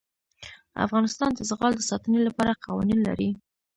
افغانستان 0.85 1.29
د 1.35 1.39
زغال 1.49 1.73
د 1.77 1.81
ساتنې 1.89 2.19
لپاره 2.27 2.59
قوانین 2.65 2.99
لري. 3.07 3.29